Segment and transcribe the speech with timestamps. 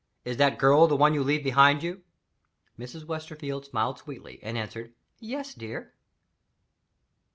[0.25, 2.01] Is that girl the one you leave behind you?"
[2.75, 3.05] Mrs.
[3.05, 5.83] Westerfield smiled sweetly, and answered: "Yes, dear." 7.
[5.85, 5.95] The Cipher.